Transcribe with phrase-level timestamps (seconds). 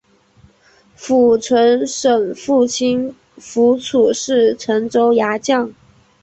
[0.95, 5.71] 符存审父亲符楚是陈州牙将。